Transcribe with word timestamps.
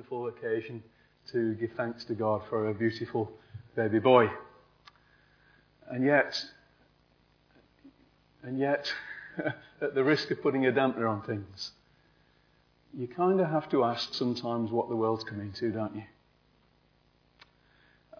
wonderful 0.00 0.28
occasion 0.28 0.82
to 1.30 1.52
give 1.56 1.70
thanks 1.76 2.04
to 2.04 2.14
God 2.14 2.40
for 2.48 2.70
a 2.70 2.74
beautiful 2.74 3.30
baby 3.76 3.98
boy. 3.98 4.30
And 5.90 6.02
yet, 6.02 6.42
and 8.42 8.58
yet, 8.58 8.90
at 9.82 9.94
the 9.94 10.02
risk 10.02 10.30
of 10.30 10.40
putting 10.40 10.64
a 10.64 10.72
dampener 10.72 11.06
on 11.06 11.20
things, 11.20 11.72
you 12.96 13.08
kind 13.08 13.42
of 13.42 13.50
have 13.50 13.68
to 13.72 13.84
ask 13.84 14.14
sometimes 14.14 14.70
what 14.70 14.88
the 14.88 14.96
world's 14.96 15.24
coming 15.24 15.52
to, 15.52 15.70
don't 15.70 15.94
you? 15.94 16.04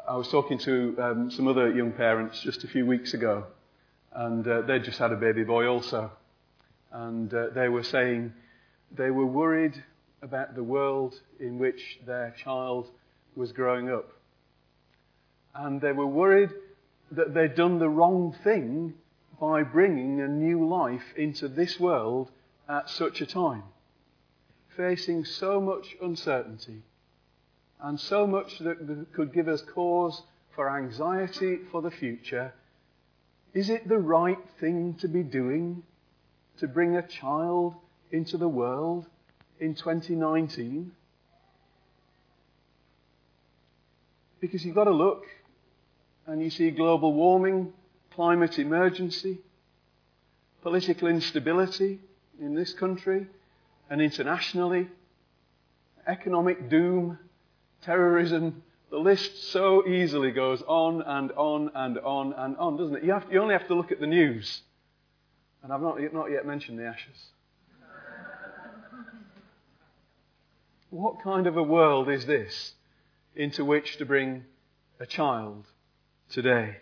I 0.07 0.17
was 0.17 0.29
talking 0.29 0.59
to 0.59 0.97
um, 1.01 1.31
some 1.31 1.49
other 1.49 1.75
young 1.75 1.93
parents 1.93 2.43
just 2.43 2.63
a 2.63 2.69
few 2.69 2.85
weeks 2.85 3.15
ago, 3.15 3.47
and 4.13 4.47
uh, 4.47 4.61
they 4.63 4.81
just 4.81 4.99
had 4.99 5.13
a 5.13 5.17
baby 5.17 5.45
boy 5.45 5.67
also. 5.67 6.11
And 6.93 7.33
uh, 7.33 7.47
they 7.55 7.71
were 7.71 7.85
saying 7.85 8.35
they 8.95 9.11
were 9.11 9.25
worried 9.25 9.83
about 10.23 10.55
the 10.55 10.63
world 10.63 11.15
in 11.39 11.59
which 11.59 11.99
their 12.07 12.35
child 12.37 12.89
was 13.37 13.53
growing 13.53 13.91
up. 13.91 14.11
And 15.55 15.81
they 15.81 15.93
were 15.93 16.07
worried 16.07 16.51
that 17.13 17.35
they'd 17.35 17.55
done 17.55 17.79
the 17.79 17.89
wrong 17.89 18.37
thing 18.45 18.95
by 19.41 19.63
bringing 19.63 20.21
a 20.21 20.29
new 20.29 20.69
life 20.69 21.15
into 21.17 21.49
this 21.49 21.81
world 21.81 22.31
at 22.69 22.91
such 22.91 23.21
a 23.21 23.27
time. 23.27 23.65
Facing 24.77 25.25
so 25.25 25.61
much 25.61 25.97
uncertainty 26.01 26.83
and 27.83 27.99
so 27.99 28.27
much 28.27 28.59
that 28.59 29.07
could 29.13 29.33
give 29.33 29.49
us 29.49 29.63
cause 29.63 30.23
for 30.55 30.71
anxiety 30.71 31.59
for 31.71 31.81
the 31.83 31.91
future. 31.91 32.53
Is 33.55 33.71
it 33.71 33.89
the 33.89 33.99
right 33.99 34.39
thing 34.61 34.95
to 35.01 35.09
be 35.09 35.23
doing 35.23 35.83
to 36.59 36.69
bring 36.69 36.97
a 36.97 37.07
child 37.07 37.75
into 38.13 38.37
the 38.37 38.49
world 38.49 39.07
in 39.61 39.75
2019? 39.75 40.93
Because 44.41 44.65
you've 44.65 44.75
got 44.75 44.85
to 44.85 44.91
look 44.91 45.25
and 46.27 46.43
you 46.43 46.51
see 46.51 46.71
global 46.71 47.13
warming, 47.13 47.73
climate 48.15 48.59
emergency, 48.59 49.39
political 50.63 51.09
instability 51.09 52.01
in 52.41 52.55
this 52.55 52.73
country 52.73 53.27
and 53.91 54.01
internationally, 54.01 54.89
economic 56.07 56.71
doom, 56.71 57.19
terrorism. 57.83 58.63
The 58.91 58.99
list 58.99 59.51
so 59.53 59.87
easily 59.87 60.31
goes 60.31 60.63
on 60.67 61.03
and 61.03 61.33
on 61.33 61.71
and 61.75 61.99
on 61.99 62.33
and 62.33 62.57
on, 62.57 62.77
doesn't 62.77 62.97
it? 62.97 63.05
You, 63.05 63.13
have, 63.13 63.27
you 63.31 63.41
only 63.41 63.55
have 63.55 63.67
to 63.69 63.75
look 63.75 63.93
at 63.93 64.01
the 64.01 64.07
news. 64.07 64.63
And 65.63 65.73
I've 65.73 65.83
not, 65.83 65.99
not 66.13 66.31
yet 66.31 66.47
mentioned 66.47 66.79
the 66.79 66.87
ashes. 66.87 67.17
What 70.91 71.23
kind 71.23 71.47
of 71.47 71.57
a 71.57 71.63
world 71.63 72.09
is 72.09 72.27
this 72.27 72.75
into 73.37 73.65
which 73.65 73.97
to 73.99 74.05
bring 74.05 74.45
a 74.99 75.07
child 75.07 75.65
today? 76.29 76.77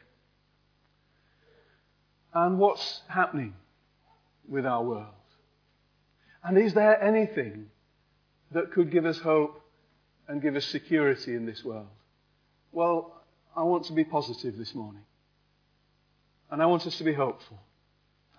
And 2.33 2.59
what's 2.59 3.03
happening 3.09 3.55
with 4.49 4.65
our 4.65 4.83
world? 4.83 5.07
And 6.43 6.57
is 6.57 6.73
there 6.73 7.03
anything 7.03 7.67
that 8.53 8.73
could 8.73 8.91
give 8.91 9.05
us 9.05 9.19
hope 9.19 9.61
and 10.27 10.41
give 10.41 10.57
us 10.57 10.65
security 10.65 11.35
in 11.35 11.45
this 11.45 11.63
world? 11.63 11.89
Well, 12.73 13.15
I 13.55 13.63
want 13.63 13.85
to 13.87 13.93
be 13.93 14.05
positive 14.05 14.57
this 14.57 14.75
morning. 14.75 15.03
And 16.51 16.63
I 16.63 16.67
want 16.67 16.87
us 16.87 16.97
to 16.97 17.05
be 17.05 17.13
hopeful 17.13 17.59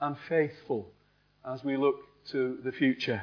and 0.02 0.16
faithful 0.28 0.88
as 1.46 1.64
we 1.64 1.78
look 1.78 1.98
to 2.32 2.58
the 2.64 2.72
future. 2.72 3.22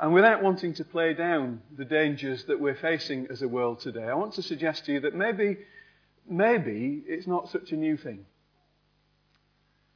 And 0.00 0.14
without 0.14 0.42
wanting 0.42 0.72
to 0.74 0.84
play 0.84 1.12
down 1.12 1.60
the 1.76 1.84
dangers 1.84 2.44
that 2.44 2.58
we're 2.58 2.74
facing 2.74 3.26
as 3.30 3.42
a 3.42 3.48
world 3.48 3.80
today, 3.80 4.04
I 4.04 4.14
want 4.14 4.32
to 4.34 4.42
suggest 4.42 4.86
to 4.86 4.92
you 4.92 5.00
that 5.00 5.14
maybe, 5.14 5.58
maybe 6.26 7.02
it's 7.06 7.26
not 7.26 7.50
such 7.50 7.70
a 7.72 7.76
new 7.76 7.98
thing. 7.98 8.24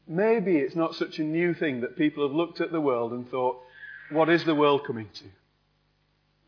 Maybe 0.06 0.58
it's 0.58 0.76
not 0.76 0.94
such 0.94 1.18
a 1.18 1.24
new 1.24 1.54
thing 1.54 1.80
that 1.80 1.96
people 1.96 2.22
have 2.22 2.36
looked 2.36 2.60
at 2.60 2.70
the 2.70 2.82
world 2.82 3.12
and 3.12 3.26
thought, 3.30 3.62
what 4.10 4.28
is 4.28 4.44
the 4.44 4.54
world 4.54 4.84
coming 4.86 5.08
to? 5.14 5.24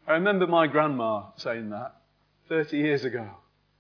I 0.06 0.12
remember 0.12 0.47
my 0.47 0.66
grandma 0.66 1.22
saying 1.36 1.70
that 1.70 1.97
30 2.50 2.76
years 2.76 3.04
ago. 3.04 3.31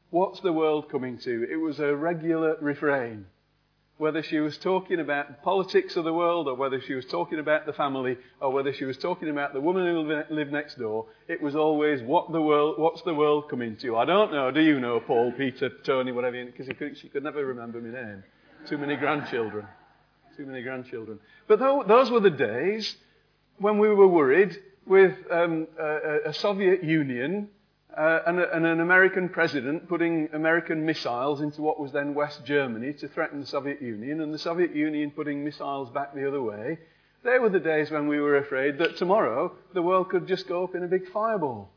What's 0.08 0.40
the 0.40 0.54
world 0.54 0.90
coming 0.90 1.18
to? 1.18 1.46
It 1.50 1.56
was 1.56 1.80
a 1.80 1.94
regular 1.94 2.56
refrain 2.62 3.26
whether 3.98 4.22
she 4.22 4.38
was 4.40 4.58
talking 4.58 5.00
about 5.00 5.28
the 5.28 5.34
politics 5.34 5.96
of 5.96 6.04
the 6.04 6.12
world 6.12 6.48
or 6.48 6.54
whether 6.54 6.80
she 6.80 6.94
was 6.94 7.06
talking 7.06 7.38
about 7.38 7.64
the 7.64 7.72
family 7.72 8.18
or 8.40 8.52
whether 8.52 8.72
she 8.72 8.84
was 8.84 8.98
talking 8.98 9.30
about 9.30 9.54
the 9.54 9.60
woman 9.60 9.86
who 9.86 10.34
lived 10.34 10.52
next 10.52 10.78
door, 10.78 11.06
it 11.28 11.40
was 11.40 11.56
always 11.56 12.02
what 12.02 12.30
the 12.30 12.40
world, 12.40 12.78
what's 12.78 13.00
the 13.02 13.14
world 13.14 13.48
coming 13.48 13.74
to? 13.76 13.96
I 13.96 14.04
don't 14.04 14.32
know. 14.32 14.50
Do 14.50 14.60
you 14.60 14.80
know 14.80 15.00
Paul, 15.00 15.32
Peter, 15.32 15.70
Tony, 15.84 16.12
whatever? 16.12 16.44
Because 16.44 16.68
she 16.98 17.08
could 17.08 17.24
never 17.24 17.44
remember 17.44 17.80
my 17.80 17.98
name. 18.00 18.22
Too 18.66 18.76
many 18.76 18.96
grandchildren. 18.96 19.66
Too 20.36 20.44
many 20.44 20.62
grandchildren. 20.62 21.18
But 21.48 21.58
those 21.58 22.10
were 22.10 22.20
the 22.20 22.30
days 22.30 22.96
when 23.58 23.78
we 23.78 23.88
were 23.88 24.08
worried 24.08 24.58
with 24.84 25.16
um, 25.30 25.68
a, 25.80 26.18
a 26.26 26.34
Soviet 26.34 26.84
Union 26.84 27.48
uh, 27.96 28.20
and, 28.26 28.38
a, 28.38 28.54
and, 28.54 28.66
an 28.66 28.80
American 28.80 29.28
president 29.28 29.88
putting 29.88 30.28
American 30.34 30.84
missiles 30.84 31.40
into 31.40 31.62
what 31.62 31.80
was 31.80 31.92
then 31.92 32.14
West 32.14 32.44
Germany 32.44 32.92
to 32.92 33.08
threaten 33.08 33.40
the 33.40 33.46
Soviet 33.46 33.80
Union, 33.80 34.20
and 34.20 34.34
the 34.34 34.38
Soviet 34.38 34.74
Union 34.76 35.10
putting 35.10 35.42
missiles 35.42 35.88
back 35.90 36.14
the 36.14 36.28
other 36.28 36.42
way, 36.42 36.78
they 37.24 37.38
were 37.38 37.48
the 37.48 37.58
days 37.58 37.90
when 37.90 38.06
we 38.06 38.20
were 38.20 38.36
afraid 38.36 38.78
that 38.78 38.96
tomorrow 38.98 39.54
the 39.72 39.80
world 39.80 40.10
could 40.10 40.28
just 40.28 40.46
go 40.46 40.62
up 40.64 40.74
in 40.74 40.84
a 40.84 40.88
big 40.88 41.08
fireball. 41.08 41.70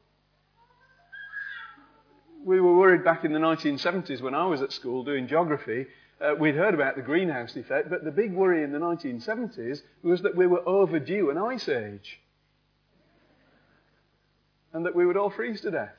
We 2.44 2.60
were 2.60 2.78
worried 2.78 3.06
back 3.06 3.24
in 3.24 3.32
the 3.32 3.40
1970s 3.40 4.22
when 4.22 4.36
I 4.36 4.46
was 4.46 4.62
at 4.62 4.74
school 4.74 5.04
doing 5.04 5.28
geography. 5.28 5.88
Uh, 6.20 6.36
we'd 6.38 6.56
heard 6.56 6.74
about 6.74 6.98
the 6.98 7.02
greenhouse 7.02 7.56
effect, 7.56 7.90
but 7.90 8.04
the 8.04 8.12
big 8.12 8.34
worry 8.34 8.64
in 8.64 8.74
the 8.74 8.80
1970s 8.80 9.82
was 10.04 10.22
that 10.24 10.36
we 10.36 10.48
were 10.48 10.68
overdue 10.68 11.30
an 11.30 11.38
ice 11.38 11.70
age 11.70 12.20
and 14.74 14.86
that 14.86 14.96
we 14.96 15.06
would 15.06 15.18
all 15.18 15.30
freeze 15.30 15.62
to 15.62 15.72
death. 15.72 15.96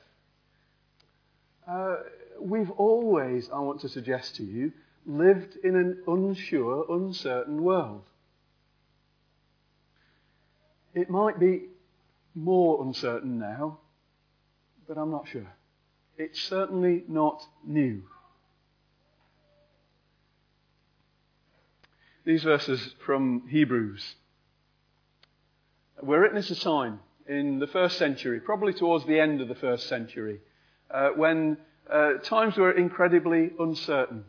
Uh, 1.67 1.97
we've 2.39 2.71
always, 2.71 3.49
I 3.53 3.59
want 3.59 3.81
to 3.81 3.89
suggest 3.89 4.35
to 4.37 4.43
you, 4.43 4.71
lived 5.05 5.57
in 5.63 5.75
an 5.75 6.03
unsure, 6.07 6.85
uncertain 6.89 7.63
world. 7.63 8.03
It 10.93 11.09
might 11.09 11.39
be 11.39 11.67
more 12.35 12.83
uncertain 12.83 13.39
now, 13.39 13.79
but 14.87 14.97
I'm 14.97 15.11
not 15.11 15.27
sure. 15.27 15.47
It's 16.17 16.41
certainly 16.41 17.03
not 17.07 17.43
new. 17.65 18.03
These 22.25 22.43
verses 22.43 22.93
from 23.03 23.47
Hebrews 23.49 24.15
were 26.01 26.19
written 26.19 26.37
at 26.37 26.51
a 26.51 26.59
time 26.59 26.99
in 27.27 27.59
the 27.59 27.67
first 27.67 27.97
century, 27.97 28.39
probably 28.39 28.73
towards 28.73 29.05
the 29.05 29.19
end 29.19 29.41
of 29.41 29.47
the 29.47 29.55
first 29.55 29.87
century, 29.87 30.41
uh, 30.93 31.09
when 31.09 31.57
uh, 31.89 32.13
times 32.23 32.57
were 32.57 32.71
incredibly 32.71 33.51
uncertain, 33.59 34.25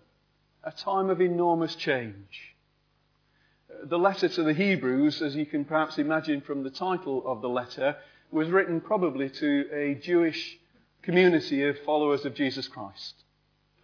a 0.65 0.73
time 0.73 1.11
of 1.11 1.21
enormous 1.21 1.75
change. 1.75 2.55
The 3.85 3.99
letter 3.99 4.29
to 4.29 4.43
the 4.43 4.55
Hebrews, 4.55 5.23
as 5.23 5.35
you 5.35 5.47
can 5.47 5.65
perhaps 5.65 5.99
imagine 5.99 6.41
from 6.41 6.63
the 6.63 6.71
title 6.71 7.23
of 7.27 7.41
the 7.41 7.49
letter, 7.49 7.97
was 8.31 8.49
written 8.49 8.81
probably 8.81 9.29
to 9.29 9.69
a 9.73 9.95
Jewish 9.95 10.59
community 11.03 11.65
of 11.65 11.79
followers 11.81 12.25
of 12.25 12.35
Jesus 12.35 12.69
Christ, 12.69 13.15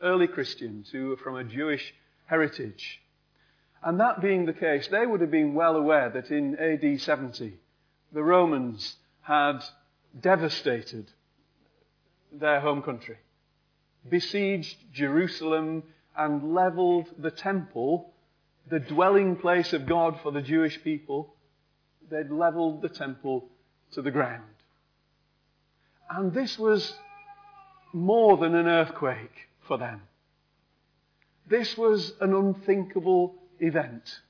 early 0.00 0.28
Christians 0.28 0.90
who 0.90 1.08
were 1.08 1.16
from 1.16 1.36
a 1.36 1.44
Jewish 1.44 1.94
heritage. 2.26 3.00
And 3.82 4.00
that 4.00 4.20
being 4.20 4.46
the 4.46 4.52
case, 4.52 4.88
they 4.88 5.06
would 5.06 5.20
have 5.20 5.30
been 5.30 5.54
well 5.54 5.76
aware 5.76 6.10
that 6.10 6.30
in 6.30 6.56
AD 6.56 7.00
70, 7.00 7.54
the 8.12 8.22
Romans 8.22 8.96
had 9.20 9.60
devastated 10.18 11.10
their 12.32 12.60
home 12.60 12.82
country, 12.82 13.16
besieged 14.08 14.76
Jerusalem, 14.92 15.82
and 16.16 16.54
leveled 16.54 17.08
the 17.18 17.30
temple, 17.30 18.12
the 18.68 18.80
dwelling 18.80 19.36
place 19.36 19.72
of 19.72 19.86
God 19.86 20.18
for 20.22 20.32
the 20.32 20.42
Jewish 20.42 20.82
people. 20.82 21.34
They'd 22.10 22.30
leveled 22.30 22.82
the 22.82 22.88
temple 22.88 23.48
to 23.92 24.02
the 24.02 24.10
ground. 24.10 24.42
And 26.10 26.32
this 26.32 26.58
was 26.58 26.94
more 27.92 28.36
than 28.36 28.54
an 28.54 28.66
earthquake 28.66 29.48
for 29.66 29.78
them. 29.78 30.02
This 31.46 31.76
was 31.76 32.12
an 32.20 32.34
unthinkable 32.34 33.34
event 33.60 34.20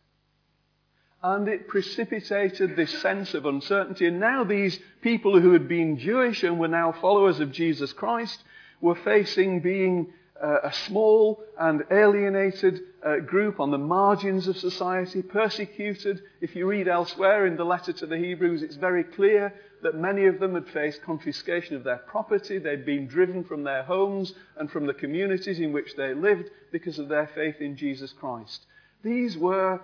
and 1.22 1.48
it 1.48 1.66
precipitated 1.66 2.76
this 2.76 2.96
sense 3.00 3.34
of 3.34 3.44
uncertainty. 3.44 4.06
And 4.06 4.20
now 4.20 4.44
these 4.44 4.78
people 5.00 5.40
who 5.40 5.52
had 5.52 5.66
been 5.66 5.98
Jewish 5.98 6.44
and 6.44 6.60
were 6.60 6.68
now 6.68 6.92
followers 6.92 7.40
of 7.40 7.50
Jesus 7.50 7.92
Christ 7.92 8.42
were 8.80 8.94
facing 8.94 9.60
being 9.60 10.12
uh, 10.40 10.58
a 10.62 10.72
small 10.72 11.42
and 11.58 11.82
alienated 11.90 12.80
uh, 13.04 13.16
group 13.16 13.58
on 13.58 13.72
the 13.72 13.78
margins 13.78 14.46
of 14.46 14.56
society, 14.56 15.20
persecuted. 15.20 16.22
If 16.40 16.54
you 16.54 16.66
read 16.66 16.86
elsewhere 16.86 17.46
in 17.46 17.56
the 17.56 17.64
letter 17.64 17.92
to 17.94 18.06
the 18.06 18.16
Hebrews, 18.16 18.62
it's 18.62 18.76
very 18.76 19.02
clear 19.02 19.52
that 19.82 19.96
many 19.96 20.26
of 20.26 20.38
them 20.38 20.54
had 20.54 20.68
faced 20.68 21.02
confiscation 21.02 21.74
of 21.74 21.82
their 21.82 21.98
property. 21.98 22.58
They'd 22.58 22.86
been 22.86 23.08
driven 23.08 23.42
from 23.42 23.64
their 23.64 23.82
homes 23.82 24.34
and 24.56 24.70
from 24.70 24.86
the 24.86 24.94
communities 24.94 25.58
in 25.58 25.72
which 25.72 25.96
they 25.96 26.14
lived 26.14 26.50
because 26.70 27.00
of 27.00 27.08
their 27.08 27.28
faith 27.34 27.60
in 27.60 27.76
Jesus 27.76 28.12
Christ. 28.12 28.66
These 29.02 29.36
were 29.36 29.80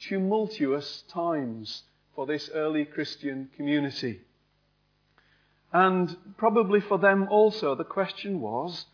tumultuous 0.00 1.04
times 1.08 1.82
for 2.14 2.26
this 2.26 2.50
early 2.54 2.84
Christian 2.84 3.50
community. 3.56 4.20
And 5.72 6.16
probably 6.36 6.80
for 6.80 6.98
them 6.98 7.28
also, 7.30 7.74
the 7.74 7.84
question 7.84 8.40
was 8.40 8.86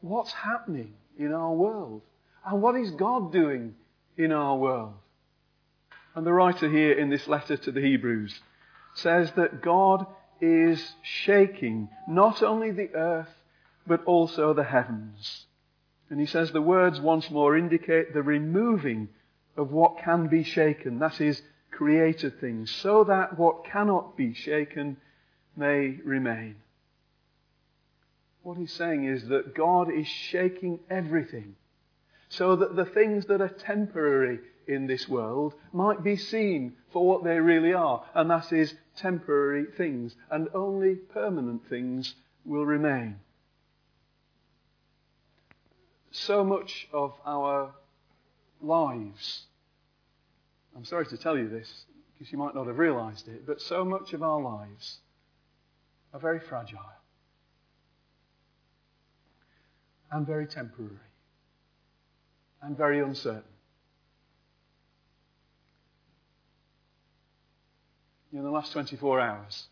what's 0.00 0.32
happening 0.32 0.94
in 1.18 1.32
our 1.32 1.52
world? 1.52 2.02
And 2.46 2.62
what 2.62 2.76
is 2.76 2.90
God 2.92 3.32
doing 3.32 3.74
in 4.16 4.32
our 4.32 4.56
world? 4.56 4.94
And 6.14 6.26
the 6.26 6.32
writer 6.32 6.70
here 6.70 6.92
in 6.92 7.10
this 7.10 7.26
letter 7.26 7.56
to 7.56 7.72
the 7.72 7.80
Hebrews 7.80 8.40
says 8.94 9.32
that 9.32 9.62
God 9.62 10.06
is 10.40 10.94
shaking 11.02 11.88
not 12.08 12.42
only 12.42 12.70
the 12.70 12.94
earth, 12.94 13.34
but 13.86 14.04
also 14.04 14.54
the 14.54 14.64
heavens. 14.64 15.46
And 16.10 16.20
he 16.20 16.26
says 16.26 16.52
the 16.52 16.62
words 16.62 17.00
once 17.00 17.30
more 17.30 17.56
indicate 17.56 18.14
the 18.14 18.22
removing 18.22 19.08
of 19.56 19.70
what 19.70 19.98
can 19.98 20.26
be 20.26 20.42
shaken, 20.42 20.98
that 20.98 21.20
is, 21.20 21.42
created 21.70 22.40
things, 22.40 22.70
so 22.70 23.04
that 23.04 23.38
what 23.38 23.64
cannot 23.64 24.16
be 24.16 24.32
shaken 24.32 24.96
may 25.56 25.98
remain. 26.04 26.56
What 28.42 28.58
he's 28.58 28.72
saying 28.72 29.06
is 29.06 29.28
that 29.28 29.54
God 29.54 29.90
is 29.90 30.06
shaking 30.06 30.80
everything 30.90 31.56
so 32.28 32.56
that 32.56 32.74
the 32.74 32.84
things 32.84 33.26
that 33.26 33.40
are 33.40 33.48
temporary 33.48 34.40
in 34.66 34.86
this 34.86 35.08
world 35.08 35.54
might 35.72 36.02
be 36.02 36.16
seen 36.16 36.74
for 36.92 37.06
what 37.06 37.22
they 37.22 37.38
really 37.38 37.72
are, 37.72 38.04
and 38.14 38.30
that 38.30 38.52
is 38.52 38.74
temporary 38.96 39.66
things, 39.76 40.16
and 40.30 40.48
only 40.54 40.94
permanent 40.94 41.68
things 41.68 42.14
will 42.44 42.66
remain. 42.66 43.16
So 46.10 46.44
much 46.44 46.88
of 46.92 47.12
our 47.24 47.74
lives, 48.64 49.44
I'm 50.76 50.84
sorry 50.84 51.06
to 51.06 51.16
tell 51.16 51.38
you 51.38 51.48
this, 51.48 51.84
because 52.12 52.32
you 52.32 52.38
might 52.38 52.54
not 52.54 52.66
have 52.66 52.78
realized 52.78 53.28
it, 53.28 53.46
but 53.46 53.60
so 53.60 53.84
much 53.84 54.12
of 54.12 54.22
our 54.22 54.40
lives 54.40 54.98
are 56.12 56.20
very 56.20 56.40
fragile 56.40 56.80
and 60.10 60.26
very 60.26 60.46
temporary 60.46 60.92
and 62.62 62.76
very 62.76 63.00
uncertain. 63.00 63.42
In 68.32 68.42
the 68.42 68.50
last 68.50 68.72
24 68.72 69.20
hours, 69.20 69.66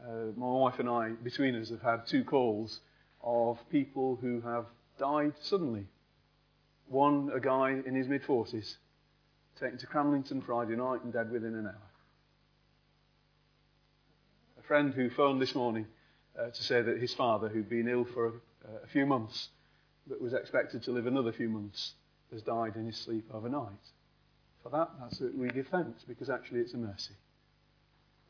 uh, 0.00 0.32
my 0.36 0.46
wife 0.46 0.78
and 0.78 0.88
I, 0.88 1.10
between 1.10 1.56
us, 1.56 1.70
have 1.70 1.82
had 1.82 2.06
two 2.06 2.22
calls 2.22 2.80
of 3.22 3.58
people 3.70 4.16
who 4.20 4.40
have 4.42 4.66
died 4.98 5.32
suddenly. 5.40 5.86
One, 6.88 7.30
a 7.34 7.40
guy 7.40 7.80
in 7.84 7.94
his 7.94 8.08
mid 8.08 8.22
40s, 8.22 8.76
taken 9.60 9.78
to 9.78 9.86
Cramlington 9.86 10.44
Friday 10.44 10.76
night 10.76 11.02
and 11.04 11.12
dead 11.12 11.30
within 11.30 11.54
an 11.54 11.66
hour. 11.66 11.90
A 14.58 14.62
friend 14.62 14.94
who 14.94 15.10
phoned 15.10 15.40
this 15.40 15.54
morning 15.54 15.86
uh, 16.38 16.50
to 16.50 16.62
say 16.62 16.80
that 16.80 16.98
his 16.98 17.12
father, 17.14 17.48
who'd 17.48 17.68
been 17.68 17.88
ill 17.88 18.04
for 18.04 18.26
a, 18.26 18.32
a 18.84 18.86
few 18.86 19.04
months, 19.04 19.48
but 20.06 20.20
was 20.20 20.32
expected 20.32 20.82
to 20.84 20.92
live 20.92 21.06
another 21.06 21.32
few 21.32 21.48
months, 21.48 21.92
has 22.32 22.42
died 22.42 22.76
in 22.76 22.86
his 22.86 22.96
sleep 22.96 23.26
overnight. 23.32 23.72
For 24.62 24.70
that, 24.70 24.90
that's 25.00 25.20
it. 25.20 25.36
we 25.36 25.48
give 25.48 25.68
thanks 25.68 26.04
because 26.06 26.30
actually 26.30 26.60
it's 26.60 26.74
a 26.74 26.78
mercy. 26.78 27.14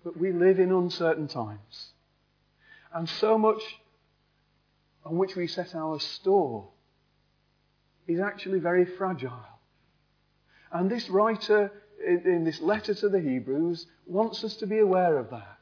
But 0.04 0.16
we 0.16 0.32
live 0.32 0.58
in 0.58 0.72
uncertain 0.72 1.28
times. 1.28 1.92
And 2.92 3.08
so 3.08 3.38
much 3.38 3.62
on 5.04 5.18
which 5.18 5.36
we 5.36 5.46
set 5.46 5.74
our 5.74 6.00
store 6.00 6.68
is 8.08 8.20
actually 8.20 8.58
very 8.58 8.84
fragile. 8.84 9.44
And 10.72 10.90
this 10.90 11.08
writer 11.08 11.70
in, 12.04 12.22
in 12.24 12.44
this 12.44 12.60
letter 12.60 12.94
to 12.94 13.08
the 13.08 13.20
Hebrews 13.20 13.86
wants 14.06 14.42
us 14.42 14.56
to 14.56 14.66
be 14.66 14.78
aware 14.78 15.18
of 15.18 15.30
that. 15.30 15.58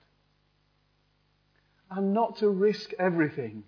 And 1.91 2.15
not 2.15 2.39
to 2.39 2.49
risk 2.49 2.93
everything 2.99 3.65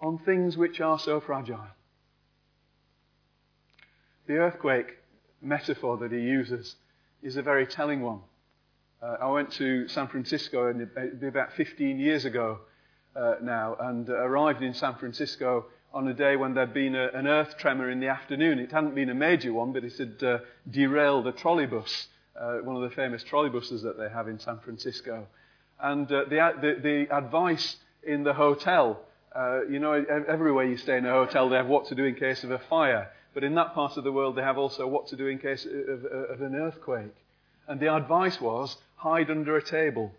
on 0.00 0.18
things 0.18 0.56
which 0.56 0.80
are 0.80 0.98
so 0.98 1.20
fragile. 1.20 1.66
The 4.26 4.34
earthquake 4.34 4.98
metaphor 5.40 5.96
that 5.98 6.12
he 6.12 6.18
uses 6.18 6.76
is 7.22 7.36
a 7.36 7.42
very 7.42 7.66
telling 7.66 8.02
one. 8.02 8.20
Uh, 9.02 9.16
I 9.20 9.30
went 9.30 9.52
to 9.52 9.88
San 9.88 10.08
Francisco 10.08 10.68
and 10.68 10.80
it'd 10.80 11.20
be 11.20 11.28
about 11.28 11.52
15 11.52 11.98
years 11.98 12.24
ago 12.24 12.60
uh, 13.14 13.34
now 13.42 13.76
and 13.80 14.08
uh, 14.08 14.14
arrived 14.14 14.62
in 14.62 14.74
San 14.74 14.94
Francisco 14.96 15.66
on 15.96 16.06
a 16.08 16.12
day 16.12 16.36
when 16.36 16.52
there'd 16.52 16.74
been 16.74 16.94
a, 16.94 17.08
an 17.14 17.26
earth 17.26 17.56
tremor 17.56 17.90
in 17.90 18.00
the 18.00 18.08
afternoon. 18.08 18.58
It 18.58 18.70
hadn't 18.70 18.94
been 18.94 19.08
a 19.08 19.14
major 19.14 19.54
one, 19.54 19.72
but 19.72 19.82
it 19.82 19.96
had 19.96 20.22
uh, 20.22 20.38
derailed 20.70 21.26
a 21.26 21.32
trolleybus, 21.32 22.08
uh, 22.38 22.58
one 22.58 22.76
of 22.76 22.82
the 22.82 22.94
famous 22.94 23.24
trolleybuses 23.24 23.82
that 23.82 23.96
they 23.96 24.10
have 24.10 24.28
in 24.28 24.38
San 24.38 24.58
Francisco. 24.58 25.26
And 25.80 26.06
uh, 26.12 26.24
the, 26.28 26.52
the, 26.60 26.80
the 26.82 27.16
advice 27.16 27.76
in 28.02 28.24
the 28.24 28.34
hotel, 28.34 29.00
you 29.70 29.78
know, 29.78 29.92
everywhere 30.28 30.64
you 30.64 30.76
stay 30.76 30.98
in 30.98 31.06
a 31.06 31.10
hotel, 31.10 31.48
they 31.48 31.56
have 31.56 31.66
what 31.66 31.86
to 31.86 31.94
do 31.94 32.04
in 32.04 32.14
case 32.14 32.44
of 32.44 32.50
a 32.50 32.58
fire. 32.58 33.10
But 33.32 33.42
in 33.42 33.54
that 33.54 33.74
part 33.74 33.96
of 33.96 34.04
the 34.04 34.12
world, 34.12 34.36
they 34.36 34.42
have 34.42 34.58
also 34.58 34.86
what 34.86 35.06
to 35.08 35.16
do 35.16 35.28
in 35.28 35.38
case 35.38 35.64
of, 35.64 36.04
of 36.04 36.42
an 36.42 36.54
earthquake. 36.56 37.14
And 37.68 37.80
the 37.80 37.94
advice 37.94 38.38
was 38.38 38.76
hide 38.96 39.30
under 39.30 39.56
a 39.56 39.62
table. 39.62 40.12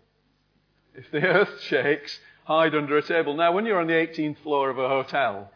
If 0.96 1.08
the 1.12 1.22
earth 1.22 1.60
shakes, 1.62 2.18
hide 2.46 2.74
under 2.74 2.96
a 2.96 3.02
table. 3.02 3.34
Now, 3.36 3.52
when 3.52 3.64
you're 3.64 3.80
on 3.80 3.86
the 3.86 3.92
18th 3.92 4.38
floor 4.38 4.70
of 4.70 4.78
a 4.78 4.88
hotel, 4.88 5.52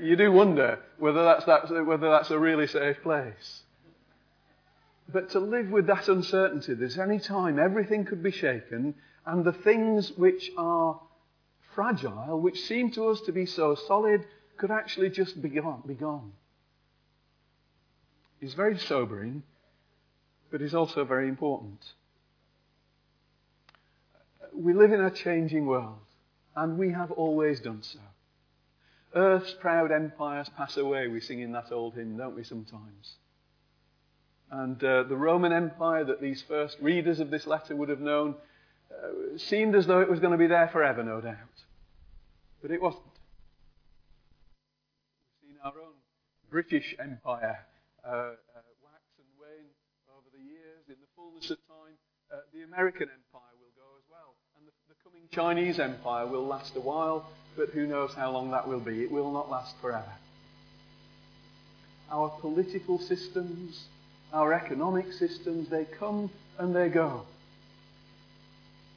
you 0.00 0.16
do 0.16 0.32
wonder 0.32 0.78
whether 0.98 1.24
that's, 1.24 1.44
that, 1.46 1.86
whether 1.86 2.10
that's 2.10 2.30
a 2.30 2.38
really 2.38 2.66
safe 2.66 3.02
place. 3.02 3.62
But 5.12 5.30
to 5.30 5.40
live 5.40 5.70
with 5.70 5.86
that 5.86 6.08
uncertainty, 6.08 6.74
there's 6.74 6.98
any 6.98 7.18
time 7.18 7.58
everything 7.58 8.04
could 8.04 8.22
be 8.22 8.30
shaken, 8.30 8.94
and 9.26 9.44
the 9.44 9.52
things 9.52 10.12
which 10.12 10.50
are 10.56 11.00
fragile, 11.74 12.40
which 12.40 12.60
seem 12.60 12.90
to 12.92 13.08
us 13.08 13.20
to 13.22 13.32
be 13.32 13.46
so 13.46 13.74
solid, 13.74 14.24
could 14.56 14.70
actually 14.70 15.10
just 15.10 15.42
be 15.42 15.48
gone. 15.48 15.82
Be 15.86 15.94
gone 15.94 16.32
very 18.50 18.78
sobering, 18.78 19.42
but 20.50 20.60
is 20.60 20.74
also 20.74 21.04
very 21.04 21.28
important. 21.28 21.84
We 24.52 24.74
live 24.74 24.92
in 24.92 25.00
a 25.00 25.10
changing 25.10 25.66
world, 25.66 25.98
and 26.56 26.76
we 26.76 26.90
have 26.92 27.10
always 27.12 27.60
done 27.60 27.82
so. 27.82 28.00
Earth's 29.14 29.52
proud 29.60 29.92
empires 29.92 30.48
pass 30.56 30.76
away, 30.76 31.08
we 31.08 31.20
sing 31.20 31.40
in 31.40 31.52
that 31.52 31.70
old 31.70 31.94
hymn, 31.94 32.16
don't 32.16 32.34
we, 32.34 32.44
sometimes? 32.44 33.16
And 34.50 34.82
uh, 34.82 35.04
the 35.04 35.16
Roman 35.16 35.52
Empire 35.52 36.04
that 36.04 36.20
these 36.20 36.42
first 36.42 36.78
readers 36.80 37.20
of 37.20 37.30
this 37.30 37.46
letter 37.46 37.76
would 37.76 37.88
have 37.88 38.00
known 38.00 38.36
uh, 38.90 39.38
seemed 39.38 39.74
as 39.74 39.86
though 39.86 40.00
it 40.00 40.08
was 40.08 40.20
going 40.20 40.32
to 40.32 40.38
be 40.38 40.46
there 40.46 40.68
forever, 40.68 41.02
no 41.02 41.20
doubt. 41.20 41.36
But 42.60 42.70
it 42.70 42.80
wasn't. 42.80 43.04
We've 45.20 45.50
seen 45.50 45.56
our 45.64 45.72
own 45.76 45.96
British 46.50 46.94
Empire 46.98 47.66
uh, 48.04 48.08
uh, 48.08 48.72
wax 48.80 49.04
and 49.20 49.28
wane 49.36 49.72
over 50.08 50.28
the 50.32 50.40
years. 50.40 50.88
In 50.88 50.96
the 51.00 51.10
fullness 51.16 51.50
of 51.50 51.58
time, 51.68 51.96
uh, 52.32 52.40
the 52.56 52.64
American 52.64 53.12
empire 53.12 53.52
will 53.60 53.74
go 53.76 53.88
as 54.00 54.04
well. 54.08 54.40
And 54.56 54.64
the, 54.64 54.72
the 54.88 54.96
coming 55.04 55.20
Chinese 55.32 55.80
empire 55.80 56.26
will 56.26 56.46
last 56.46 56.76
a 56.76 56.80
while, 56.80 57.26
but 57.56 57.70
who 57.70 57.86
knows 57.86 58.12
how 58.14 58.30
long 58.30 58.50
that 58.50 58.68
will 58.68 58.80
be. 58.80 59.02
It 59.02 59.10
will 59.10 59.32
not 59.32 59.50
last 59.50 59.74
forever. 59.80 60.12
Our 62.10 62.28
political 62.40 62.98
systems, 62.98 63.84
our 64.32 64.52
economic 64.52 65.12
systems, 65.12 65.68
they 65.70 65.86
come 65.98 66.30
and 66.58 66.76
they 66.76 66.88
go. 66.88 67.22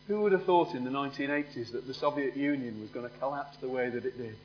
Who 0.07 0.21
would 0.21 0.33
have 0.33 0.43
thought 0.43 0.75
in 0.75 0.83
the 0.83 0.91
1980s 0.91 1.71
that 1.71 1.87
the 1.87 1.93
Soviet 1.93 2.35
Union 2.35 2.81
was 2.81 2.89
going 2.89 3.09
to 3.09 3.17
collapse 3.17 3.57
the 3.57 3.69
way 3.69 3.89
that 3.89 4.05
it 4.05 4.17
did? 4.17 4.35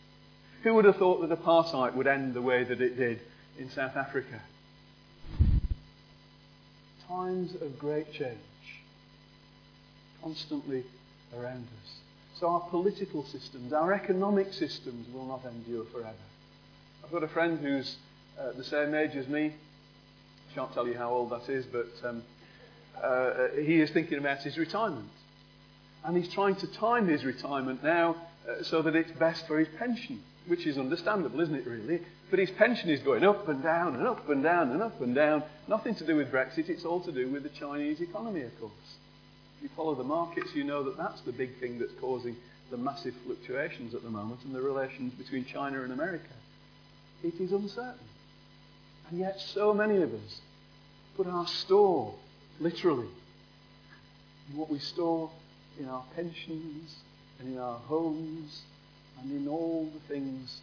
Who 0.63 0.75
would 0.75 0.85
have 0.85 0.97
thought 0.97 1.21
that 1.21 1.37
apartheid 1.37 1.95
would 1.95 2.07
end 2.07 2.35
the 2.35 2.43
way 2.43 2.65
that 2.65 2.81
it 2.81 2.97
did 2.97 3.21
in 3.59 3.69
South 3.71 3.97
Africa? 3.97 4.41
times 7.11 7.55
of 7.61 7.77
great 7.77 8.13
change 8.13 8.39
constantly 10.23 10.85
around 11.37 11.67
us. 11.83 11.91
So 12.39 12.49
our 12.49 12.61
political 12.71 13.25
systems, 13.25 13.73
our 13.73 13.93
economic 13.93 14.53
systems 14.53 15.07
will 15.13 15.27
not 15.27 15.45
endure 15.45 15.85
forever. 15.93 16.15
I've 17.05 17.13
got 17.13 17.23
a 17.23 17.29
friend 17.29 17.59
who's 17.59 17.97
uh, 18.39 18.53
the 18.57 18.65
same 18.65 18.95
age 18.95 19.15
as 19.15 19.29
me. 19.29 19.47
I 19.49 20.55
shan't 20.55 20.73
tell 20.73 20.87
you 20.87 20.95
how 20.97 21.11
old 21.11 21.31
that 21.31 21.49
is, 21.49 21.67
but 21.67 21.89
um, 22.03 22.23
uh, 23.03 23.49
he 23.61 23.81
is 23.81 23.91
thinking 23.91 24.19
about 24.19 24.39
his 24.39 24.57
retirement. 24.57 25.11
And 26.05 26.17
he's 26.17 26.33
trying 26.33 26.57
to 26.57 26.67
time 26.67 27.09
his 27.09 27.25
retirement 27.25 27.85
now 27.85 28.17
uh, 28.49 28.63
so 28.63 28.81
that 28.83 28.97
it's 28.97 29.13
best 29.13 29.47
for 29.47 29.59
his 29.59 29.69
pension, 29.79 30.23
which 30.47 30.67
is 30.67 30.79
understandable, 30.79 31.41
isn't 31.41 31.55
it, 31.55 31.67
really? 31.67 32.01
But 32.31 32.39
his 32.39 32.51
pension 32.53 32.89
is 32.89 33.01
going 33.01 33.25
up 33.25 33.49
and 33.49 33.63
down 33.63 33.97
and 33.97 34.07
up 34.07 34.29
and 34.29 34.43
down 34.43 34.71
and 34.71 34.83
up 34.83 35.01
and 35.01 35.15
down. 35.15 35.43
Nothing 35.69 35.95
to 35.97 36.07
do 36.07 36.17
with 36.17 36.33
Brexit, 36.33 36.69
it's 36.71 36.85
all 36.85 37.01
to 37.01 37.13
do 37.13 37.29
with 37.29 37.43
the 37.43 37.51
Chinese 37.51 38.01
economy, 38.01 38.43
of 38.43 38.59
course. 38.59 38.73
You 39.63 39.69
follow 39.77 39.95
the 39.95 40.05
markets, 40.05 40.55
you 40.55 40.65
know 40.65 40.83
that 40.85 40.97
that's 40.97 41.21
the 41.23 41.33
big 41.33 41.59
thing 41.59 41.79
that's 41.79 41.93
causing 42.01 42.37
the 42.71 42.77
massive 42.77 43.15
fluctuations 43.27 43.95
at 43.95 44.03
the 44.03 44.11
moment 44.11 44.41
and 44.45 44.55
the 44.55 44.63
relations 44.63 45.13
between 45.15 45.45
China 45.45 45.83
and 45.83 45.93
America. 45.93 46.33
It 47.23 47.35
is 47.41 47.53
uncertain. 47.53 47.99
And 49.11 49.19
yet, 49.19 49.41
so 49.41 49.75
many 49.75 50.03
of 50.03 50.15
us 50.15 50.41
put 51.17 51.27
our 51.27 51.47
store, 51.47 52.15
literally, 52.61 53.09
in 54.51 54.57
what 54.57 54.71
we 54.71 54.79
store 54.79 55.31
in 55.79 55.89
our 55.89 56.05
pensions 56.15 56.97
and 57.39 57.55
in 57.55 57.59
our 57.59 57.79
homes 57.79 58.63
and 59.21 59.33
in 59.33 59.49
all 59.49 59.91
the 59.93 60.15
things 60.15 60.61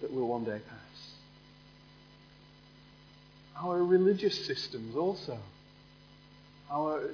that 0.00 0.12
will 0.12 0.28
one 0.28 0.44
day 0.44 0.60
pass. 0.68 1.10
Our 3.56 3.82
religious 3.82 4.46
systems 4.46 4.96
also. 4.96 5.38
Our, 6.70 7.10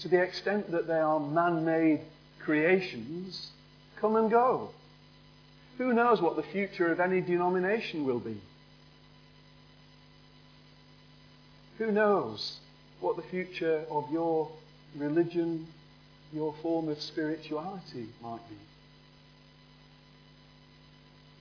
to 0.00 0.08
the 0.08 0.20
extent 0.22 0.70
that 0.70 0.86
they 0.86 0.98
are 0.98 1.20
man 1.20 1.64
made 1.64 2.00
creations, 2.40 3.50
come 4.00 4.16
and 4.16 4.30
go. 4.30 4.70
Who 5.78 5.92
knows 5.92 6.20
what 6.20 6.36
the 6.36 6.42
future 6.42 6.92
of 6.92 7.00
any 7.00 7.20
denomination 7.20 8.04
will 8.04 8.20
be? 8.20 8.40
Who 11.78 11.92
knows 11.92 12.58
what 13.00 13.16
the 13.16 13.22
future 13.22 13.84
of 13.90 14.10
your 14.10 14.50
religion, 14.96 15.66
your 16.32 16.54
form 16.62 16.88
of 16.88 17.00
spirituality 17.00 18.08
might 18.22 18.40
be? 18.48 18.56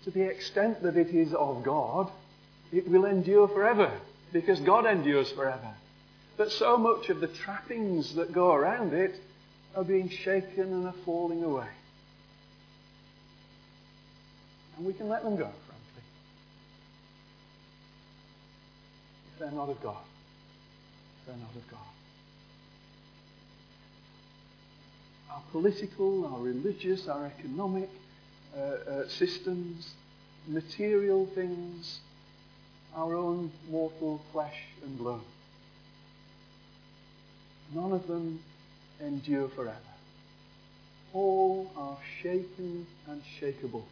To 0.06 0.12
the 0.12 0.24
extent 0.24 0.84
that 0.84 0.98
it 0.98 1.10
is 1.10 1.34
of 1.34 1.64
God, 1.64 2.12
it 2.72 2.88
will 2.90 3.06
endure 3.06 3.48
forever 3.48 3.92
because 4.34 4.60
God 4.60 4.86
endures 4.86 5.32
forever. 5.32 5.74
But 6.38 6.52
so 6.52 6.78
much 6.78 7.10
of 7.10 7.22
the 7.22 7.28
trappings 7.28 8.16
that 8.16 8.34
go 8.34 8.54
around 8.54 8.94
it 8.94 9.16
are 9.76 9.84
being 9.84 10.10
shaken 10.10 10.74
and 10.74 10.86
are 10.88 10.96
falling 11.06 11.44
away. 11.44 11.68
And 14.78 14.86
we 14.86 14.94
can 14.94 15.08
let 15.08 15.24
them 15.24 15.38
go, 15.38 15.46
frankly. 15.46 16.04
If 19.34 19.40
they're 19.40 19.52
not 19.52 19.70
of 19.70 19.82
God. 19.82 20.04
If 21.22 21.28
they're 21.28 21.38
not 21.38 21.56
of 21.56 21.72
God. 21.72 21.80
Our 25.32 25.42
political, 25.52 26.26
our 26.26 26.40
religious, 26.40 27.08
our 27.08 27.26
economic 27.26 27.90
uh, 28.56 28.60
uh, 28.60 29.08
systems, 29.08 29.94
material 30.48 31.26
things, 31.28 32.00
our 32.96 33.16
own 33.16 33.52
mortal 33.70 34.22
flesh 34.32 34.56
and 34.84 34.98
blood. 34.98 35.22
None 37.74 37.92
of 37.92 38.08
them 38.08 38.40
endure 39.02 39.50
forever. 39.50 39.78
All 41.14 41.72
are 41.78 41.98
shaken 42.22 42.86
and 43.08 43.22
shakeable. 43.40 43.84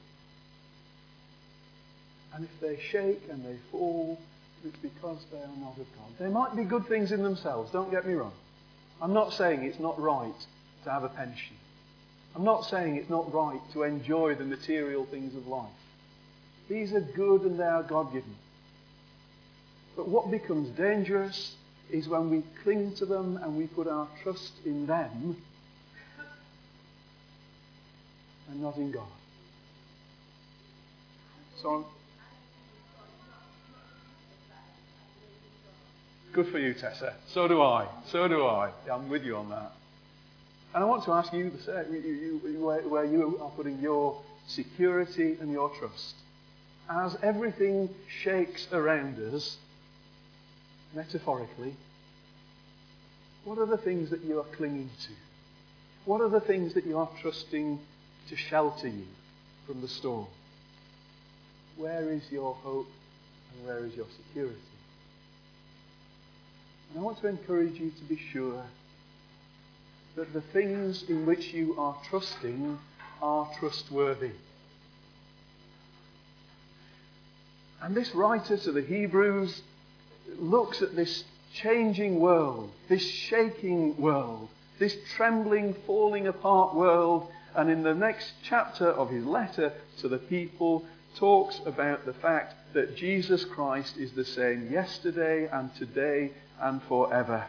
And 2.34 2.46
if 2.46 2.60
they 2.60 2.82
shake 2.82 3.22
and 3.30 3.46
they 3.46 3.58
fall, 3.72 4.20
it's 4.65 4.77
because 4.77 5.24
they 5.32 5.38
are 5.38 5.58
not 5.60 5.77
of 5.77 5.88
God. 5.96 6.10
They 6.20 6.30
might 6.30 6.56
be 6.56 6.63
good 6.63 6.88
things 6.88 7.12
in 7.12 7.22
themselves, 7.22 7.72
don't 7.72 7.92
get 7.92 8.08
me 8.08 8.13
wrong. 8.13 8.34
I'm 9.01 9.13
not 9.13 9.34
saying 9.34 9.63
it's 9.63 9.80
not 9.80 10.00
right 10.00 10.34
to 10.84 10.92
have 10.92 11.03
a 11.03 11.10
pension. 11.10 11.56
I'm 12.36 12.44
not 12.44 12.65
saying 12.65 12.96
it's 12.96 13.10
not 13.10 13.34
right 13.34 13.60
to 13.74 13.84
enjoy 13.84 14.36
the 14.36 14.46
material 14.46 15.06
things 15.06 15.36
of 15.36 15.48
life. 15.48 15.70
These 16.70 16.94
are 16.94 17.01
good 17.01 17.42
and 17.42 17.60
they 17.60 17.63
are 17.63 17.84
God 17.84 18.13
given. 18.13 18.36
But 19.96 20.08
what 20.08 20.32
becomes 20.32 20.70
dangerous 20.70 21.56
is 21.92 22.08
when 22.08 22.30
we 22.30 22.44
cling 22.63 22.96
to 22.96 23.06
them 23.06 23.38
and 23.44 23.58
we 23.58 23.68
put 23.68 23.88
our 23.88 24.08
trust 24.24 24.54
in 24.66 24.86
them 24.86 25.38
and 28.50 28.62
not 28.62 28.78
in 28.78 28.92
God. 28.92 29.08
So 31.62 31.86
Good 36.34 36.48
for 36.48 36.58
you, 36.58 36.74
Tessa. 36.74 37.13
So 37.28 37.48
do 37.48 37.62
I. 37.62 37.88
So 38.08 38.28
do 38.28 38.44
I. 38.44 38.72
I'm 38.92 39.08
with 39.08 39.24
you 39.24 39.36
on 39.36 39.52
that. 39.52 39.72
And 40.74 40.84
I 40.84 40.88
want 40.88 41.04
to 41.04 41.12
ask 41.12 41.32
you 41.32 41.52
the 41.52 41.62
same, 41.62 41.94
you, 41.94 42.42
you, 42.44 42.66
where, 42.66 42.82
where 42.82 43.06
you 43.06 43.38
are 43.40 43.52
putting 43.52 43.80
your 43.80 44.20
security 44.48 45.38
and 45.40 45.52
your 45.52 45.70
trust. 45.78 46.16
As 46.90 47.16
everything 47.22 47.88
shakes 48.24 48.68
around 48.72 49.20
us, 49.20 49.58
metaphorically, 50.94 51.76
what 53.46 53.58
are 53.58 53.66
the 53.66 53.78
things 53.78 54.10
that 54.12 54.24
you 54.24 54.40
are 54.40 54.46
clinging 54.56 54.90
to? 55.06 55.14
What 56.06 56.22
are 56.22 56.30
the 56.30 56.42
things 56.42 56.74
that 56.74 56.86
you 56.86 56.98
are 56.98 57.10
trusting 57.22 57.80
to 58.30 58.36
shelter 58.36 58.88
you 58.88 59.06
from 59.66 59.82
the 59.82 59.88
storm? 59.88 60.28
Where 61.78 62.12
is 62.12 62.24
your 62.32 62.54
hope 62.56 62.88
and 63.56 63.68
where 63.68 63.86
is 63.86 63.96
your 63.96 64.06
security? 64.28 64.58
And 66.90 67.00
I 67.00 67.04
want 67.04 67.20
to 67.22 67.28
encourage 67.28 67.80
you 67.80 67.92
to 67.92 68.04
be 68.04 68.20
sure 68.32 68.64
that 70.16 70.32
the 70.34 70.42
things 70.42 71.04
in 71.10 71.26
which 71.26 71.54
you 71.54 71.76
are 71.80 71.98
trusting 72.10 72.78
are 73.22 73.50
trustworthy. 73.60 74.32
And 77.82 77.96
this 77.96 78.14
writer 78.14 78.58
to 78.58 78.72
the 78.72 78.82
Hebrews 78.82 79.62
looks 80.39 80.82
at 80.82 80.96
this 80.96 81.24
changing 81.53 82.20
world, 82.20 82.72
this 82.89 83.08
shaking 83.08 83.96
world, 83.98 84.50
this 84.80 84.98
trembling, 85.15 85.75
falling 85.86 86.27
apart 86.27 86.75
world, 86.75 87.30
and 87.56 87.70
in 87.70 87.84
the 87.84 87.94
next 87.94 88.34
chapter 88.44 88.88
of 88.88 89.10
his 89.10 89.25
letter 89.25 89.74
to 90.00 90.08
the 90.08 90.18
people, 90.18 90.86
talks 91.15 91.60
about 91.65 92.06
the 92.06 92.13
fact 92.13 92.56
that 92.74 92.96
Jesus 92.96 93.46
Christ 93.46 93.98
is 93.98 94.13
the 94.13 94.25
same 94.25 94.72
yesterday 94.72 95.48
and 95.51 95.74
today 95.75 96.32
and 96.60 96.82
forever. 96.84 97.46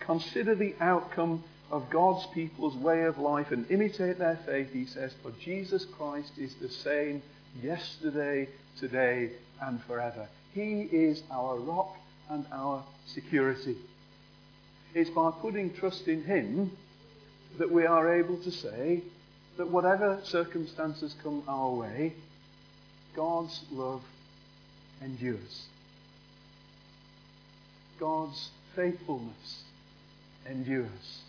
Consider 0.00 0.54
the 0.54 0.74
outcome 0.80 1.44
of 1.70 1.90
God's 1.90 2.26
people's 2.34 2.74
way 2.76 3.04
of 3.04 3.18
life 3.18 3.50
and 3.50 3.70
imitate 3.70 4.18
their 4.18 4.38
faith, 4.44 4.72
he 4.72 4.86
says, 4.86 5.12
for 5.22 5.32
Jesus 5.40 5.84
Christ 5.84 6.32
is 6.38 6.54
the 6.56 6.68
same 6.68 7.22
yesterday, 7.62 8.48
today, 8.78 9.30
and 9.60 9.82
forever. 9.84 10.28
He 10.52 10.82
is 10.82 11.22
our 11.30 11.56
rock 11.58 11.96
and 12.30 12.44
our 12.52 12.82
security. 13.06 13.76
It's 14.94 15.10
by 15.10 15.30
putting 15.30 15.74
trust 15.74 16.08
in 16.08 16.24
Him 16.24 16.70
that 17.58 17.70
we 17.70 17.86
are 17.86 18.18
able 18.18 18.36
to 18.38 18.50
say 18.50 19.02
that 19.56 19.68
whatever 19.70 20.20
circumstances 20.24 21.14
come 21.22 21.42
our 21.48 21.70
way, 21.70 22.14
God's 23.14 23.62
love 23.72 24.02
endures. 25.02 25.66
God's 27.98 28.50
faithfulness 28.74 29.62
endures. 30.48 31.22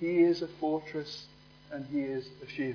He 0.00 0.18
is 0.18 0.42
a 0.42 0.48
fortress 0.48 1.26
and 1.72 1.86
He 1.86 2.00
is 2.00 2.28
a 2.42 2.48
shield. 2.50 2.74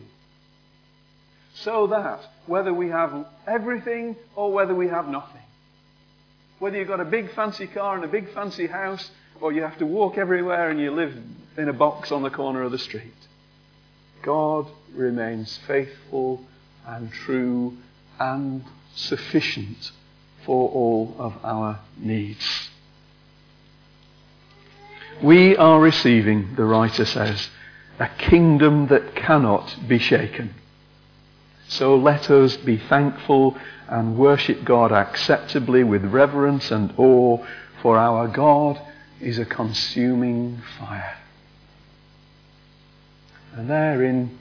So 1.56 1.88
that 1.88 2.22
whether 2.48 2.74
we 2.74 2.90
have 2.90 3.26
everything 3.48 4.16
or 4.36 4.52
whether 4.52 4.74
we 4.74 4.88
have 4.88 5.08
nothing, 5.08 5.43
whether 6.64 6.78
you've 6.78 6.88
got 6.88 7.02
a 7.02 7.06
big 7.06 7.30
fancy 7.34 7.68
car 7.68 7.94
and 7.94 8.06
a 8.06 8.08
big 8.08 8.34
fancy 8.34 8.68
house, 8.68 9.12
or 9.42 9.52
you 9.52 9.62
have 9.62 9.78
to 9.78 9.86
walk 9.86 10.18
everywhere 10.18 10.70
and 10.70 10.80
you 10.80 10.92
live 10.92 11.14
in 11.58 11.68
a 11.68 11.74
box 11.74 12.10
on 12.10 12.24
the 12.24 12.30
corner 12.30 12.62
of 12.62 12.72
the 12.72 12.78
street, 12.78 13.28
God 14.22 14.72
remains 14.94 15.60
faithful 15.68 16.40
and 16.88 17.12
true 17.12 17.76
and 18.18 18.64
sufficient 18.96 19.92
for 20.46 20.70
all 20.70 21.14
of 21.20 21.34
our 21.44 21.82
needs. 21.98 22.70
We 25.22 25.58
are 25.58 25.82
receiving, 25.82 26.56
the 26.56 26.64
writer 26.64 27.04
says, 27.04 27.50
a 28.00 28.08
kingdom 28.08 28.88
that 28.88 29.18
cannot 29.18 29.76
be 29.86 30.00
shaken. 30.00 30.54
So 31.68 31.96
let 31.96 32.30
us 32.30 32.58
be 32.58 32.78
thankful 32.78 33.58
and 33.88 34.18
worship 34.18 34.64
God 34.64 34.92
acceptably 34.92 35.84
with 35.84 36.06
reverence 36.06 36.72
and 36.72 36.94
awe, 36.98 37.44
for 37.82 37.98
our 37.98 38.28
God 38.28 38.80
is 39.20 39.40
a 39.40 39.46
consuming 39.46 40.62
fire. 40.80 41.18
And 43.56 43.70
therein 43.70 44.40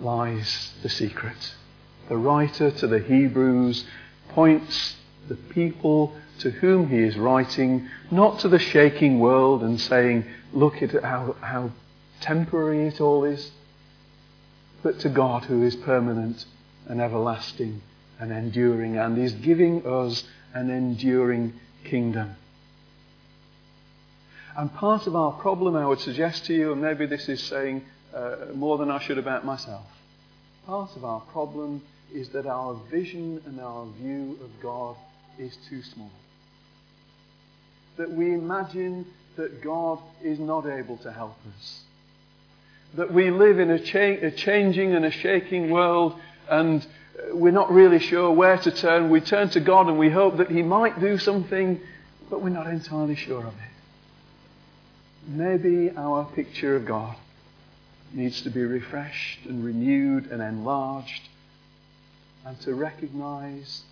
lies 0.00 0.72
the 0.82 0.88
secret. 0.88 1.54
The 2.08 2.16
writer 2.16 2.70
to 2.70 2.86
the 2.86 2.98
Hebrews 2.98 3.84
points 4.30 4.96
the 5.28 5.36
people 5.36 6.14
to 6.40 6.50
whom 6.50 6.88
he 6.88 6.98
is 6.98 7.16
writing, 7.16 7.88
not 8.10 8.40
to 8.40 8.48
the 8.48 8.58
shaking 8.58 9.20
world 9.20 9.62
and 9.62 9.80
saying, 9.80 10.24
look 10.52 10.82
at 10.82 11.02
how, 11.02 11.36
how 11.40 11.70
temporary 12.20 12.86
it 12.86 13.00
all 13.00 13.24
is, 13.24 13.52
but 14.82 14.98
to 15.00 15.08
God 15.08 15.44
who 15.44 15.62
is 15.62 15.76
permanent 15.76 16.44
and 16.88 17.00
everlasting 17.00 17.80
and 18.20 18.32
enduring 18.32 18.96
and 18.96 19.18
is 19.18 19.32
giving 19.32 19.86
us 19.86 20.24
an 20.54 20.70
enduring 20.70 21.52
kingdom. 21.84 22.36
And 24.56 24.72
part 24.72 25.06
of 25.06 25.16
our 25.16 25.32
problem, 25.32 25.74
I 25.74 25.86
would 25.86 26.00
suggest 26.00 26.44
to 26.46 26.54
you, 26.54 26.72
and 26.72 26.80
maybe 26.80 27.06
this 27.06 27.28
is 27.28 27.42
saying 27.42 27.84
uh, 28.14 28.36
more 28.54 28.78
than 28.78 28.90
I 28.90 29.00
should 29.00 29.18
about 29.18 29.44
myself, 29.44 29.86
part 30.66 30.94
of 30.96 31.04
our 31.04 31.20
problem 31.20 31.82
is 32.12 32.28
that 32.30 32.46
our 32.46 32.74
vision 32.90 33.42
and 33.46 33.60
our 33.60 33.86
view 34.00 34.38
of 34.42 34.50
God 34.62 34.96
is 35.38 35.56
too 35.68 35.82
small. 35.82 36.10
That 37.96 38.10
we 38.10 38.32
imagine 38.32 39.06
that 39.36 39.62
God 39.62 39.98
is 40.22 40.38
not 40.38 40.66
able 40.66 40.96
to 40.98 41.10
help 41.10 41.36
us. 41.56 41.80
That 42.94 43.12
we 43.12 43.30
live 43.30 43.58
in 43.58 43.70
a, 43.70 43.80
cha- 43.80 44.24
a 44.26 44.30
changing 44.30 44.94
and 44.94 45.04
a 45.04 45.10
shaking 45.10 45.70
world 45.70 46.14
and 46.48 46.82
uh, 46.82 47.34
we're 47.34 47.52
not 47.52 47.72
really 47.72 47.98
sure 47.98 48.30
where 48.30 48.58
to 48.58 48.70
turn. 48.70 49.10
We 49.10 49.20
turn 49.20 49.48
to 49.50 49.60
God 49.60 49.88
and 49.88 49.98
we 49.98 50.10
hope 50.10 50.38
that 50.38 50.50
He 50.50 50.62
might 50.62 51.00
do 51.00 51.18
something, 51.18 51.80
but 52.30 52.42
we're 52.42 52.50
not 52.50 52.66
entirely 52.66 53.16
sure 53.16 53.40
of 53.40 53.54
it. 53.54 53.74
Maybe 55.26 55.90
our 55.96 56.24
picture 56.24 56.76
of 56.76 56.86
God 56.86 57.16
needs 58.12 58.42
to 58.42 58.50
be 58.50 58.62
refreshed 58.62 59.46
and 59.46 59.64
renewed 59.64 60.30
and 60.30 60.42
enlarged, 60.42 61.28
and 62.44 62.60
to 62.60 62.74
recognize 62.74 63.82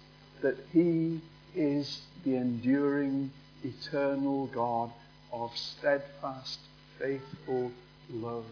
that 0.43 0.57
He 0.73 1.21
is 1.55 2.03
the 2.25 2.37
enduring, 2.37 3.31
eternal 3.65 4.47
God 4.49 4.91
of 5.33 5.57
steadfast, 5.57 6.59
faithful 6.99 7.73
love. 8.11 8.45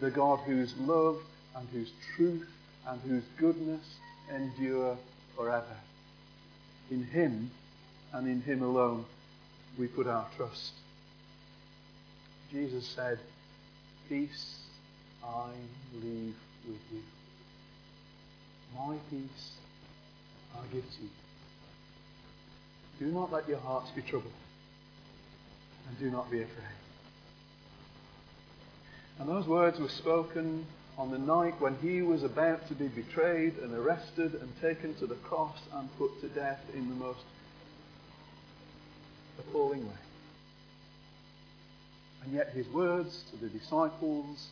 The 0.00 0.10
God 0.10 0.40
whose 0.40 0.74
love 0.78 1.18
and 1.56 1.68
whose 1.70 1.90
truth 2.16 2.48
and 2.88 3.00
whose 3.02 3.24
goodness 3.38 3.84
endure 4.34 4.96
forever. 5.36 5.76
In 6.90 7.04
Him 7.04 7.50
and 8.12 8.26
in 8.26 8.40
Him 8.40 8.62
alone 8.62 9.04
we 9.78 9.86
put 9.86 10.06
our 10.06 10.26
trust. 10.36 10.72
Jesus 12.50 12.86
said, 12.86 13.18
Peace 14.08 14.56
I 15.22 15.50
leave 16.02 16.34
with 16.66 16.80
you. 16.92 17.02
My 18.74 18.96
peace 19.10 19.52
I 20.56 20.62
give 20.72 20.84
to 20.84 21.02
you. 21.02 21.10
Do 22.98 23.06
not 23.06 23.30
let 23.30 23.48
your 23.48 23.58
hearts 23.58 23.90
be 23.90 24.02
troubled, 24.02 24.32
and 25.88 25.98
do 25.98 26.10
not 26.10 26.30
be 26.30 26.38
afraid. 26.42 26.64
And 29.20 29.28
those 29.28 29.46
words 29.46 29.78
were 29.78 29.88
spoken 29.88 30.66
on 30.98 31.12
the 31.12 31.18
night 31.18 31.54
when 31.60 31.76
he 31.76 32.02
was 32.02 32.24
about 32.24 32.66
to 32.66 32.74
be 32.74 32.88
betrayed 32.88 33.56
and 33.58 33.72
arrested 33.72 34.34
and 34.34 34.52
taken 34.60 34.94
to 34.96 35.06
the 35.06 35.14
cross 35.14 35.56
and 35.74 35.88
put 35.96 36.20
to 36.20 36.28
death 36.28 36.60
in 36.74 36.88
the 36.88 36.94
most 36.96 37.20
appalling 39.38 39.86
way. 39.86 39.94
And 42.24 42.32
yet 42.32 42.50
his 42.50 42.66
words 42.68 43.24
to 43.30 43.36
the 43.36 43.48
disciples 43.48 44.48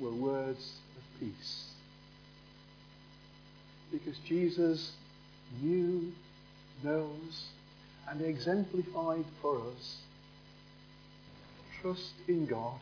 were 0.00 0.12
words 0.12 0.72
of 0.96 1.20
peace. 1.20 1.70
Because 3.92 4.18
Jesus 4.26 4.90
knew, 5.62 6.12
knows, 6.82 7.46
and 8.08 8.20
exemplified 8.20 9.24
for 9.40 9.60
us 9.60 9.98
trust 11.80 12.14
in 12.26 12.46
God 12.46 12.80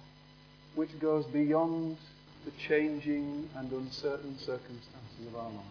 which 0.75 0.99
goes 1.01 1.27
beyond 1.27 1.99
the 2.45 2.51
changing 2.69 3.49
and 3.57 3.73
uncertain 3.73 4.39
circumstances 4.39 5.27
of 5.29 5.37
our 5.37 5.51
lives. 5.51 5.65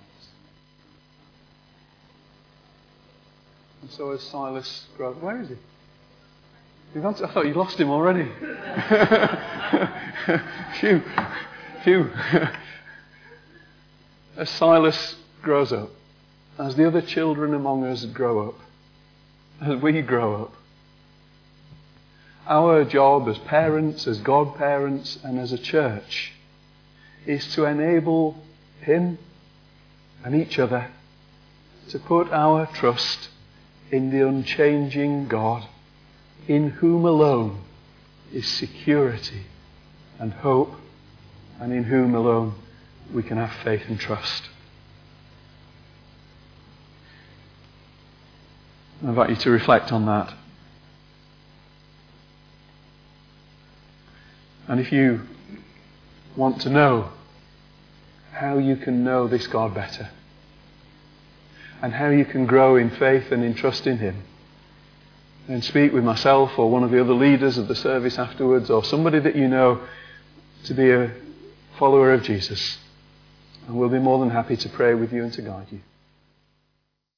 And 3.81 3.91
so 3.91 4.11
as 4.11 4.21
Silas 4.21 4.87
grows, 4.97 5.17
where 5.17 5.41
is 5.41 5.49
he? 5.49 5.57
I 6.95 7.01
thought 7.01 7.35
oh, 7.35 7.43
you 7.43 7.53
lost 7.53 7.79
him 7.79 7.89
already. 7.89 8.23
phew, 10.79 11.01
phew. 11.83 12.11
as 14.37 14.49
Silas 14.49 15.15
grows 15.41 15.73
up, 15.73 15.89
as 16.57 16.75
the 16.75 16.87
other 16.87 17.01
children 17.01 17.53
among 17.53 17.83
us 17.83 18.05
grow 18.05 18.47
up, 18.49 18.55
as 19.61 19.81
we 19.81 20.01
grow 20.01 20.43
up, 20.43 20.53
our 22.47 22.83
job 22.83 23.27
as 23.27 23.37
parents, 23.39 24.05
as 24.05 24.19
godparents, 24.19 25.17
and 25.23 25.39
as 25.39 25.51
a 25.51 25.57
church 25.57 26.33
is 27.25 27.53
to 27.53 27.65
enable 27.65 28.35
him 28.81 29.17
and 30.23 30.35
each 30.35 30.59
other 30.59 30.89
to 31.89 31.99
put 31.99 32.31
our 32.31 32.65
trust 32.67 33.29
in 33.91 34.09
the 34.09 34.27
unchanging 34.27 35.27
God, 35.27 35.67
in 36.47 36.69
whom 36.69 37.05
alone 37.05 37.61
is 38.33 38.47
security 38.47 39.43
and 40.19 40.33
hope, 40.33 40.73
and 41.59 41.71
in 41.71 41.83
whom 41.83 42.15
alone 42.15 42.55
we 43.13 43.21
can 43.21 43.37
have 43.37 43.53
faith 43.63 43.83
and 43.87 43.99
trust. 43.99 44.49
I 49.03 49.09
invite 49.09 49.29
you 49.29 49.35
to 49.35 49.51
reflect 49.51 49.91
on 49.91 50.05
that. 50.05 50.33
And 54.67 54.79
if 54.79 54.91
you 54.91 55.21
want 56.35 56.61
to 56.61 56.69
know 56.69 57.09
how 58.31 58.57
you 58.57 58.75
can 58.75 59.03
know 59.03 59.27
this 59.27 59.47
God 59.47 59.73
better 59.73 60.09
and 61.81 61.93
how 61.93 62.09
you 62.09 62.25
can 62.25 62.45
grow 62.45 62.77
in 62.77 62.89
faith 62.89 63.31
and 63.31 63.43
in 63.43 63.53
trust 63.53 63.85
in 63.85 63.97
Him. 63.97 64.23
And 65.49 65.61
speak 65.61 65.91
with 65.91 66.05
myself 66.05 66.57
or 66.57 66.71
one 66.71 66.83
of 66.83 66.91
the 66.91 67.01
other 67.01 67.13
leaders 67.13 67.57
of 67.57 67.67
the 67.67 67.75
service 67.75 68.17
afterwards 68.17 68.69
or 68.69 68.85
somebody 68.85 69.19
that 69.19 69.35
you 69.35 69.49
know 69.49 69.81
to 70.63 70.73
be 70.73 70.89
a 70.89 71.11
follower 71.77 72.13
of 72.13 72.23
Jesus. 72.23 72.77
And 73.67 73.75
we'll 73.75 73.89
be 73.89 73.99
more 73.99 74.19
than 74.19 74.29
happy 74.29 74.55
to 74.55 74.69
pray 74.69 74.93
with 74.93 75.11
you 75.11 75.23
and 75.23 75.33
to 75.33 75.41
guide 75.41 75.67
you. 75.71 75.81